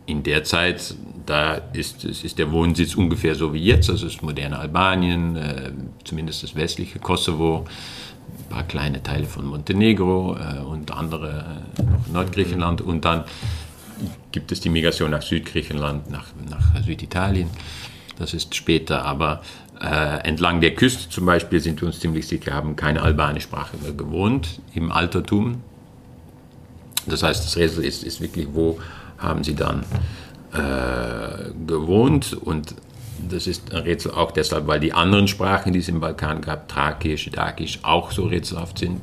[0.05, 5.35] in der Zeit, da ist, ist der Wohnsitz ungefähr so wie jetzt, das moderne Albanien,
[5.37, 5.73] äh,
[6.05, 7.65] zumindest das westliche Kosovo,
[8.39, 13.25] ein paar kleine Teile von Montenegro äh, und andere äh, noch Nordgriechenland und dann
[14.31, 17.49] gibt es die Migration nach Südgriechenland, nach, nach Süditalien.
[18.19, 19.43] Das ist später, aber
[19.81, 23.77] äh, entlang der Küste zum Beispiel sind wir uns ziemlich sicher, haben keine albanische Sprache
[23.83, 25.63] mehr gewohnt im Altertum.
[27.07, 28.79] Das heißt, das Rätsel ist, ist wirklich, wo
[29.19, 29.85] haben sie dann
[30.53, 32.75] äh, gewohnt und
[33.29, 36.69] das ist ein Rätsel auch deshalb, weil die anderen Sprachen, die es im Balkan gab,
[36.69, 39.01] Thrakisch, Dakisch, auch so rätselhaft sind.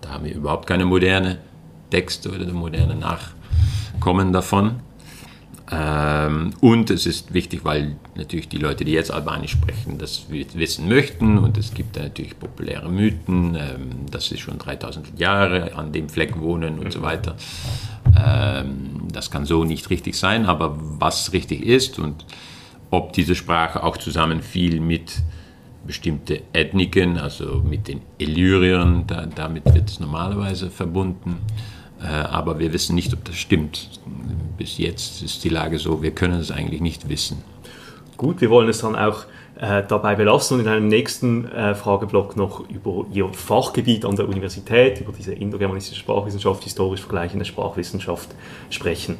[0.00, 1.38] Da haben wir überhaupt keine moderne
[1.90, 4.80] Texte oder moderne Nachkommen davon.
[5.70, 10.88] Ähm, und es ist wichtig, weil natürlich die Leute, die jetzt Albanisch sprechen, das wissen
[10.88, 11.38] möchten.
[11.38, 16.08] Und es gibt da natürlich populäre Mythen, ähm, dass sie schon 3000 Jahre an dem
[16.08, 17.36] Fleck wohnen und so weiter.
[18.16, 22.24] Ähm, das kann so nicht richtig sein, aber was richtig ist und
[22.90, 25.22] ob diese Sprache auch zusammenfiel mit
[25.86, 31.38] bestimmten Ethniken, also mit den Illyriern, da, damit wird es normalerweise verbunden.
[32.06, 33.90] Äh, aber wir wissen nicht, ob das stimmt.
[34.56, 37.42] Bis jetzt ist die Lage so, wir können es eigentlich nicht wissen.
[38.16, 39.24] Gut, wir wollen es dann auch
[39.58, 44.28] äh, dabei belassen und in einem nächsten äh, Frageblock noch über Ihr Fachgebiet an der
[44.28, 48.30] Universität, über diese indogermanistische Sprachwissenschaft, historisch vergleichende Sprachwissenschaft
[48.70, 49.18] sprechen.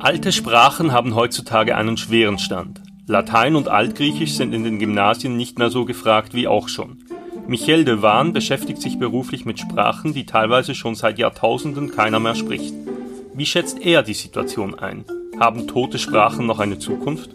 [0.00, 2.80] Alte Sprachen haben heutzutage einen schweren Stand.
[3.06, 7.04] Latein und Altgriechisch sind in den Gymnasien nicht mehr so gefragt wie auch schon.
[7.48, 12.34] Michel de Waan beschäftigt sich beruflich mit Sprachen, die teilweise schon seit Jahrtausenden keiner mehr
[12.34, 12.74] spricht.
[13.32, 15.06] Wie schätzt er die Situation ein?
[15.40, 17.30] Haben tote Sprachen noch eine Zukunft?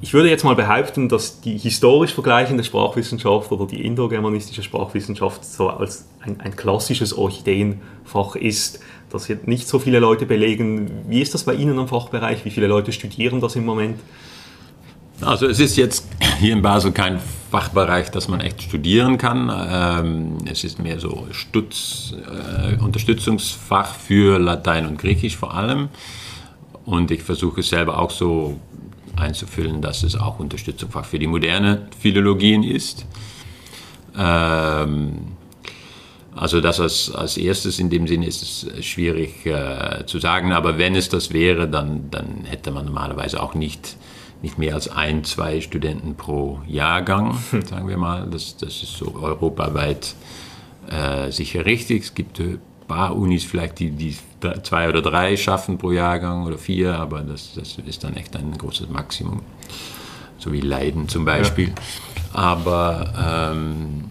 [0.00, 5.68] Ich würde jetzt mal behaupten, dass die historisch vergleichende Sprachwissenschaft oder die indogermanistische Sprachwissenschaft so
[5.68, 10.90] als ein, ein klassisches Orchideenfach ist, das jetzt nicht so viele Leute belegen.
[11.08, 12.44] Wie ist das bei Ihnen im Fachbereich?
[12.44, 14.00] Wie viele Leute studieren das im Moment?
[15.20, 16.06] Also es ist jetzt
[16.38, 17.18] hier in Basel kein
[17.50, 19.50] Fachbereich, das man echt studieren kann.
[19.52, 25.88] Ähm, es ist mehr so Stutz, äh, Unterstützungsfach für Latein und Griechisch vor allem.
[26.84, 28.58] Und ich versuche es selber auch so
[29.16, 33.04] einzufüllen, dass es auch Unterstützungsfach für die moderne Philologien ist.
[34.16, 35.32] Ähm,
[36.36, 40.78] also das als, als erstes in dem Sinne ist es schwierig äh, zu sagen, aber
[40.78, 43.96] wenn es das wäre, dann, dann hätte man normalerweise auch nicht
[44.42, 48.28] nicht mehr als ein, zwei Studenten pro Jahrgang, sagen wir mal.
[48.30, 50.14] Das, das ist so europaweit
[50.90, 52.04] äh, sicher richtig.
[52.04, 54.16] Es gibt ein paar Unis vielleicht, die, die
[54.62, 58.56] zwei oder drei schaffen pro Jahrgang oder vier, aber das, das ist dann echt ein
[58.56, 59.42] großes Maximum.
[60.38, 61.68] So wie Leiden zum Beispiel.
[61.68, 61.74] Ja.
[62.32, 64.10] Aber ähm,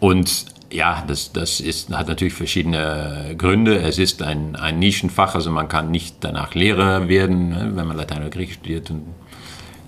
[0.00, 3.78] und ja, das, das ist, hat natürlich verschiedene Gründe.
[3.78, 7.96] Es ist ein, ein Nischenfach, also man kann nicht danach Lehrer werden, ne, wenn man
[7.96, 9.04] Latein oder Griechisch studiert und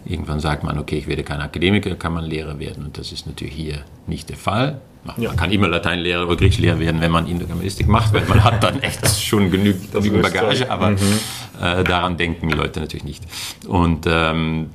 [0.09, 2.85] Irgendwann sagt man, okay, ich werde kein Akademiker, kann man Lehrer werden.
[2.87, 4.81] Und das ist natürlich hier nicht der Fall.
[5.05, 5.35] Man ja.
[5.35, 9.07] kann immer Lateinlehrer oder Griechischlehrer werden, wenn man Indogermanistik macht, weil man hat dann echt
[9.21, 10.97] schon genügend, genügend Bagage, aber mhm.
[11.63, 13.23] äh, daran denken die Leute natürlich nicht.
[13.67, 14.71] Und ähm,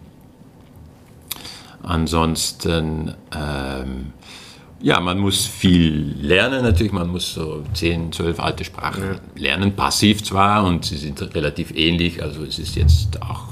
[1.81, 4.13] ansonsten, ähm,
[4.81, 9.19] ja, man muss viel lernen natürlich, man muss so 10, 12 alte Sprachen ja.
[9.35, 13.47] lernen, passiv zwar, und sie sind relativ ähnlich, also es ist jetzt auch,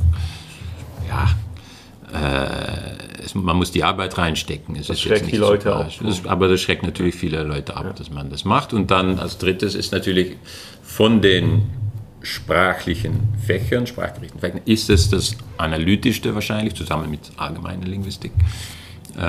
[1.07, 1.29] ja,
[2.11, 4.75] es, man muss die Arbeit reinstecken.
[4.75, 5.91] Es das schreckt die Leute so, ab.
[6.01, 7.93] Das, aber das schreckt natürlich viele Leute ab, ja.
[7.93, 8.73] dass man das macht.
[8.73, 10.37] Und dann als drittes ist natürlich
[10.83, 11.69] von den
[12.21, 18.31] sprachlichen Fächern, sprachlichen Fächern, ist es das analytischste wahrscheinlich, zusammen mit allgemeiner Linguistik,
[19.17, 19.21] äh,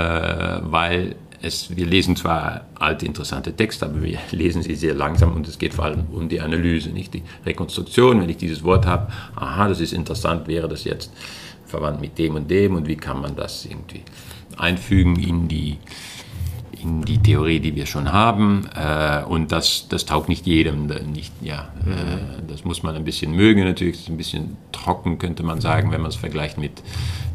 [0.62, 5.48] weil es, wir lesen zwar alte, interessante Texte, aber wir lesen sie sehr langsam und
[5.48, 8.20] es geht vor allem um die Analyse, nicht die Rekonstruktion.
[8.20, 11.12] Wenn ich dieses Wort habe, aha, das ist interessant, wäre das jetzt
[11.72, 14.02] verwandt mit dem und dem und wie kann man das irgendwie
[14.56, 15.78] einfügen in die,
[16.80, 18.68] in die Theorie, die wir schon haben.
[18.74, 20.86] Äh, und das, das taugt nicht jedem.
[20.86, 22.46] Nicht, ja, äh, mhm.
[22.46, 23.96] das muss man ein bisschen mögen natürlich.
[23.96, 26.82] Das ist ein bisschen trocken, könnte man sagen, wenn man es vergleicht mit,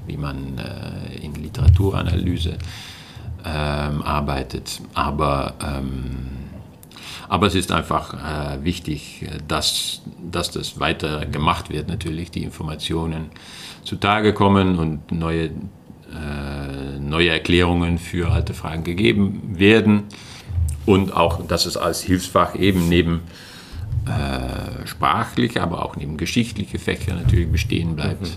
[0.05, 2.57] wie man äh, in Literaturanalyse
[3.43, 4.81] ähm, arbeitet.
[4.93, 6.37] Aber ähm,
[7.29, 13.31] aber es ist einfach äh, wichtig, dass, dass das weiter gemacht wird, natürlich, die Informationen
[13.87, 20.03] zutage kommen und neue, äh, neue Erklärungen für alte Fragen gegeben werden.
[20.85, 23.19] und auch, dass es als Hilfsfach eben neben
[24.05, 28.21] äh, sprachliche, aber auch neben geschichtliche Fächer natürlich bestehen bleibt.
[28.21, 28.27] Mhm.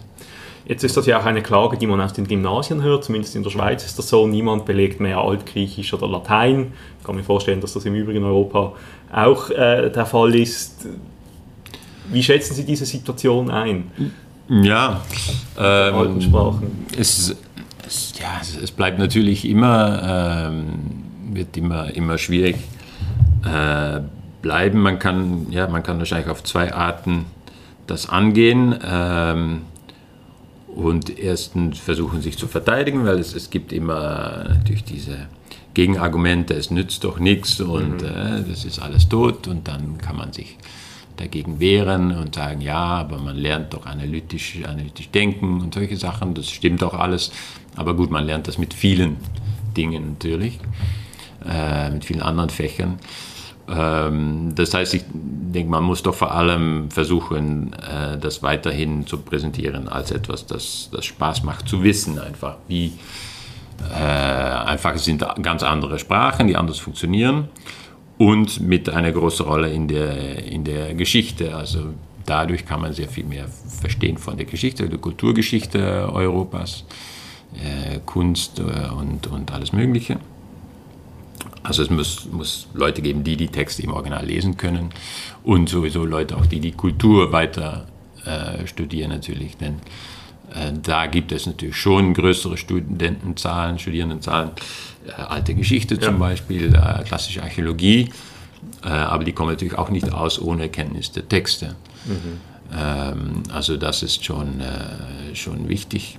[0.66, 3.44] Jetzt ist das ja auch eine Klage, die man aus den Gymnasien hört, zumindest in
[3.44, 6.72] der Schweiz ist das so, niemand belegt mehr Altgriechisch oder Latein.
[6.98, 8.72] Ich kann mir vorstellen, dass das im Übrigen Europa
[9.12, 10.88] auch äh, der Fall ist.
[12.10, 13.92] Wie schätzen Sie diese Situation ein?
[14.50, 15.00] Ja,
[15.56, 15.94] ähm.
[16.98, 17.36] Es,
[17.86, 22.56] es, ja, es bleibt natürlich immer, ähm, wird immer, immer schwierig
[23.44, 24.00] äh,
[24.42, 24.80] bleiben.
[24.80, 27.26] Man kann, ja, man kann wahrscheinlich auf zwei Arten
[27.86, 28.76] das angehen.
[28.84, 29.62] Ähm,
[30.66, 35.28] und erstens versuchen sich zu verteidigen, weil es, es gibt immer natürlich diese
[35.74, 38.08] Gegenargumente, es nützt doch nichts und mhm.
[38.08, 40.56] äh, das ist alles tot und dann kann man sich
[41.20, 46.34] dagegen wehren und sagen, ja, aber man lernt doch analytisch, analytisch denken und solche Sachen,
[46.34, 47.30] das stimmt auch alles,
[47.76, 49.18] aber gut, man lernt das mit vielen
[49.76, 50.58] Dingen natürlich,
[51.46, 52.98] äh, mit vielen anderen Fächern.
[53.68, 59.18] Ähm, das heißt, ich denke, man muss doch vor allem versuchen, äh, das weiterhin zu
[59.18, 62.94] präsentieren als etwas, das, das Spaß macht, zu wissen einfach, wie
[63.94, 67.48] äh, einfach sind ganz andere Sprachen, die anders funktionieren
[68.20, 71.56] und mit einer großen Rolle in der, in der Geschichte.
[71.56, 71.94] Also
[72.26, 76.84] dadurch kann man sehr viel mehr verstehen von der Geschichte, der Kulturgeschichte Europas,
[77.54, 80.18] äh, Kunst und, und alles Mögliche.
[81.62, 84.90] Also es muss, muss Leute geben, die die Texte im Original lesen können
[85.42, 87.86] und sowieso Leute auch, die die Kultur weiter
[88.26, 89.78] äh, studieren natürlich, denn äh,
[90.82, 94.50] da gibt es natürlich schon größere Studentenzahlen, Studierendenzahlen,
[95.06, 96.18] äh, alte Geschichte zum ja.
[96.20, 98.10] Beispiel, äh, klassische Archäologie,
[98.84, 101.76] äh, aber die kommen natürlich auch nicht aus ohne Kenntnis der Texte.
[102.04, 102.40] Mhm.
[102.76, 106.18] Ähm, also das ist schon, äh, schon wichtig.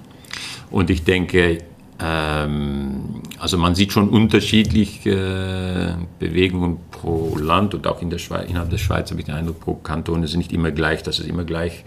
[0.69, 1.59] Und ich denke,
[1.99, 8.49] ähm, also man sieht schon unterschiedliche äh, Bewegungen pro Land und auch in der Schweiz,
[8.49, 11.19] innerhalb der Schweiz habe ich den Eindruck, pro Kanton ist es nicht immer gleich, dass
[11.19, 11.83] es immer gleich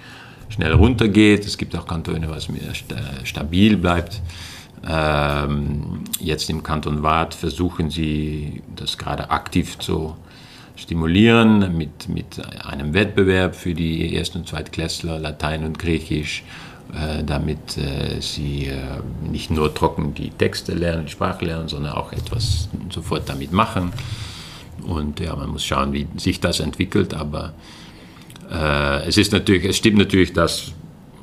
[0.49, 1.47] schnell runtergeht.
[1.47, 2.73] Es gibt auch Kantone, was mehr
[3.25, 4.21] stabil bleibt.
[4.87, 10.15] Ähm, jetzt im Kanton Waadt versuchen sie das gerade aktiv zu
[10.77, 16.43] stimulieren mit, mit einem Wettbewerb für die Erst- und Zweitklässler, Latein und Griechisch
[16.93, 18.79] äh, damit äh, sie äh,
[19.29, 23.93] nicht nur trocken die Texte lernen, die Sprache lernen, sondern auch etwas sofort damit machen.
[24.87, 27.53] Und ja, man muss schauen, wie sich das entwickelt, aber
[28.51, 30.73] äh, es ist natürlich, es stimmt natürlich, dass,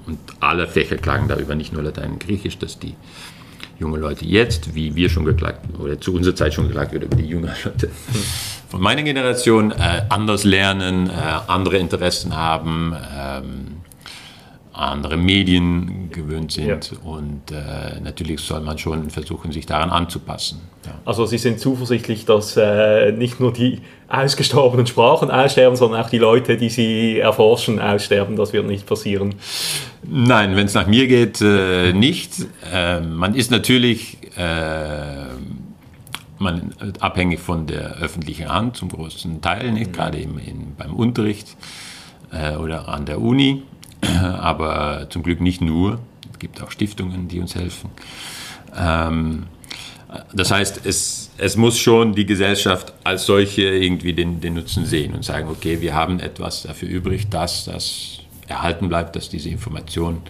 [0.05, 2.95] und alle Fächer klagen darüber, nicht nur Latein und Griechisch, dass die
[3.79, 7.15] jungen Leute jetzt, wie wir schon geklagt, oder zu unserer Zeit schon geklagt wird, über
[7.15, 7.89] die jungen Leute
[8.69, 11.13] von meiner Generation äh, anders lernen, äh,
[11.47, 13.80] andere Interessen haben, ähm,
[14.81, 16.91] andere Medien gewöhnt sind.
[16.91, 16.97] Ja.
[17.03, 20.61] Und äh, natürlich soll man schon versuchen, sich daran anzupassen.
[20.85, 20.93] Ja.
[21.05, 26.17] Also Sie sind zuversichtlich, dass äh, nicht nur die ausgestorbenen Sprachen aussterben, sondern auch die
[26.17, 28.35] Leute, die sie erforschen, aussterben.
[28.35, 29.35] Das wird nicht passieren.
[30.03, 32.33] Nein, wenn es nach mir geht, äh, nicht.
[32.71, 35.25] Ähm, man ist natürlich äh,
[36.41, 39.91] man, abhängig von der öffentlichen Hand zum großen Teil, nicht?
[39.91, 39.95] Mhm.
[39.95, 41.55] gerade im, in, beim Unterricht
[42.31, 43.63] äh, oder an der Uni.
[44.21, 45.99] aber zum Glück nicht nur.
[46.31, 47.89] Es gibt auch Stiftungen, die uns helfen.
[48.75, 49.43] Ähm,
[50.33, 55.13] das heißt, es, es muss schon die Gesellschaft als solche irgendwie den, den Nutzen sehen
[55.13, 60.21] und sagen, okay, wir haben etwas dafür übrig, dass das erhalten bleibt, dass diese Information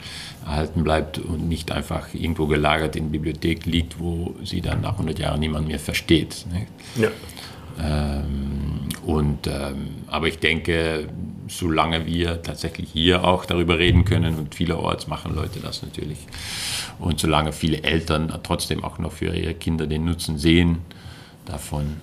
[0.46, 4.94] erhalten bleibt und nicht einfach irgendwo gelagert in der Bibliothek liegt, wo sie dann nach
[4.94, 6.46] 100 Jahren niemand mehr versteht.
[6.96, 7.10] Ja.
[7.82, 11.08] Ähm, und, ähm, aber ich denke,
[11.52, 16.18] solange wir tatsächlich hier auch darüber reden können und vielerorts machen Leute das natürlich
[17.00, 20.80] und solange viele Eltern trotzdem auch noch für ihre Kinder den Nutzen sehen
[21.46, 21.98] davon,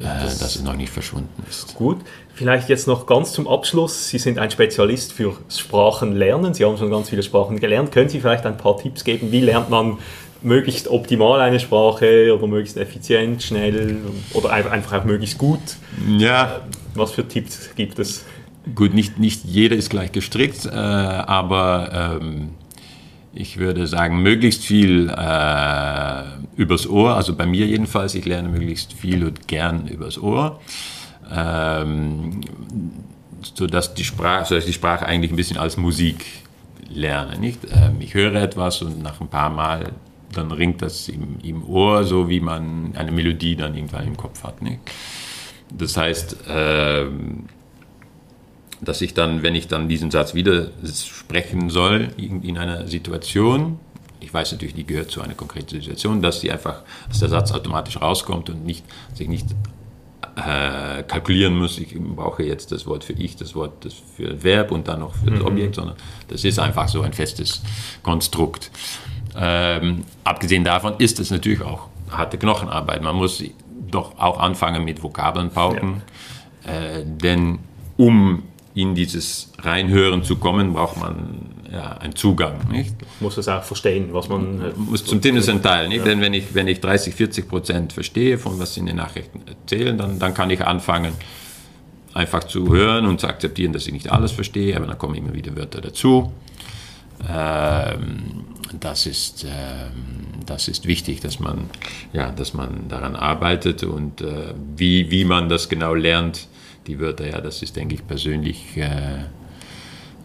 [0.00, 1.76] äh, das dass es noch nicht verschwunden ist.
[1.76, 1.98] Gut,
[2.34, 4.08] vielleicht jetzt noch ganz zum Abschluss.
[4.08, 6.52] Sie sind ein Spezialist für Sprachenlernen.
[6.52, 7.92] Sie haben schon ganz viele Sprachen gelernt.
[7.92, 9.30] Können Sie vielleicht ein paar Tipps geben?
[9.30, 9.98] Wie lernt man
[10.42, 13.98] möglichst optimal eine Sprache oder möglichst effizient, schnell
[14.32, 15.60] oder einfach auch möglichst gut?
[16.18, 16.62] Ja.
[16.94, 18.24] Was für Tipps gibt es?
[18.74, 22.50] Gut, nicht, nicht jeder ist gleich gestrickt, äh, aber ähm,
[23.34, 26.22] ich würde sagen, möglichst viel äh,
[26.56, 30.60] übers Ohr, also bei mir jedenfalls, ich lerne möglichst viel und gern übers Ohr,
[31.34, 32.40] ähm,
[33.42, 36.24] sodass, die Sprache, sodass die Sprache eigentlich ein bisschen als Musik
[36.88, 37.38] lerne.
[37.38, 37.60] Nicht?
[37.72, 39.92] Ähm, ich höre etwas und nach ein paar Mal
[40.32, 44.44] dann ringt das im, im Ohr, so wie man eine Melodie dann irgendwann im Kopf
[44.44, 44.62] hat.
[44.62, 44.78] Nicht?
[45.70, 47.44] Das heißt, ähm,
[48.82, 53.78] dass ich dann, wenn ich dann diesen Satz wieder sprechen soll, in einer Situation,
[54.20, 57.52] ich weiß natürlich, die gehört zu einer konkreten Situation, dass die einfach, dass der Satz
[57.52, 59.46] automatisch rauskommt und nicht, sich nicht
[60.36, 64.72] äh, kalkulieren muss, ich brauche jetzt das Wort für ich, das Wort das für Verb
[64.72, 65.46] und dann noch für das mhm.
[65.46, 65.96] Objekt, sondern
[66.28, 67.62] das ist einfach so ein festes
[68.02, 68.70] Konstrukt.
[69.36, 73.02] Ähm, abgesehen davon ist es natürlich auch harte Knochenarbeit.
[73.02, 73.42] Man muss
[73.90, 76.02] doch auch anfangen mit Vokabeln pauken,
[76.64, 76.72] ja.
[76.72, 77.58] äh, denn
[77.96, 78.42] um
[78.74, 82.68] in dieses Reinhören zu kommen, braucht man ja, einen Zugang.
[82.70, 82.94] Nicht?
[83.20, 84.60] Muss es auch verstehen, was man.
[84.60, 85.88] Äh, muss zum Zumindest ein Teil.
[85.88, 85.98] Nicht?
[85.98, 86.04] Ja.
[86.04, 89.42] Denn wenn ich, wenn ich 30, 40 Prozent verstehe, von was sie in den Nachrichten
[89.46, 91.12] erzählen, dann, dann kann ich anfangen,
[92.14, 95.34] einfach zu hören und zu akzeptieren, dass ich nicht alles verstehe, aber dann kommen immer
[95.34, 96.32] wieder Wörter dazu.
[97.28, 98.44] Ähm,
[98.80, 101.70] das, ist, ähm, das ist wichtig, dass man,
[102.12, 106.48] ja, dass man daran arbeitet und äh, wie, wie man das genau lernt,
[106.86, 109.22] die Wörter, ja, das ist, denke ich, persönlich äh,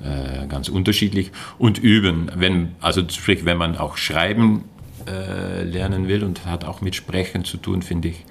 [0.03, 1.31] äh, ganz unterschiedlich.
[1.57, 4.65] Und üben, wenn, also sprich, wenn man auch schreiben
[5.07, 8.25] äh, lernen will und hat auch mit Sprechen zu tun, finde ich,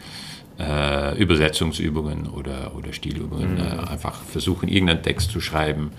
[0.58, 3.54] äh, Übersetzungsübungen oder, oder Stilübungen.
[3.54, 3.60] Mhm.
[3.60, 5.90] Äh, einfach versuchen, irgendeinen Text zu schreiben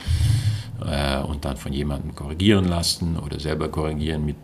[0.85, 4.37] äh, und dann von jemandem korrigieren lassen oder selber korrigieren mit,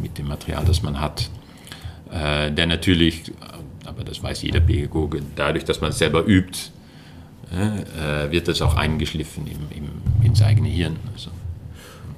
[0.00, 1.28] mit dem Material, das man hat.
[2.10, 3.32] Der natürlich,
[3.86, 6.70] aber das weiß jeder Pädagoge, dadurch, dass man es selber übt,
[7.52, 10.96] äh, wird das auch eingeschliffen im, im, ins eigene Hirn.
[11.12, 11.30] Also.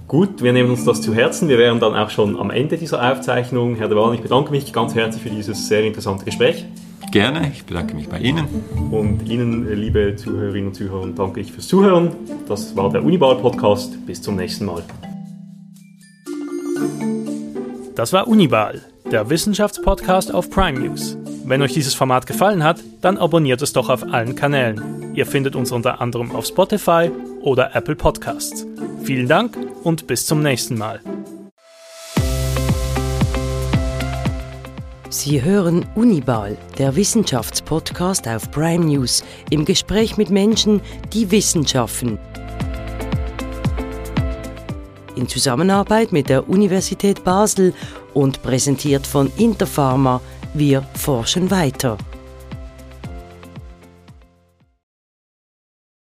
[0.07, 1.49] Gut, wir nehmen uns das zu Herzen.
[1.49, 3.77] Wir wären dann auch schon am Ende dieser Aufzeichnung.
[3.77, 6.65] Herr De Waal, ich bedanke mich ganz herzlich für dieses sehr interessante Gespräch.
[7.11, 8.47] Gerne, ich bedanke mich bei Ihnen.
[8.91, 12.11] Und Ihnen, liebe Zuhörerinnen und Zuhörer, danke ich fürs Zuhören.
[12.49, 14.05] Das war der Unibal-Podcast.
[14.07, 14.83] Bis zum nächsten Mal.
[17.95, 21.17] Das war Unibal, der Wissenschaftspodcast auf Prime News.
[21.47, 25.13] Wenn euch dieses Format gefallen hat, dann abonniert es doch auf allen Kanälen.
[25.15, 27.11] Ihr findet uns unter anderem auf Spotify
[27.43, 28.67] oder Apple Podcasts.
[29.03, 31.01] Vielen Dank und bis zum nächsten Mal.
[35.11, 40.81] Sie hören Unibal, der Wissenschaftspodcast auf Prime News, im Gespräch mit Menschen,
[41.13, 42.19] die Wissenschaften.
[45.15, 47.75] In Zusammenarbeit mit der Universität Basel
[48.15, 50.23] und präsentiert von Interpharma,
[50.55, 51.99] wir forschen weiter.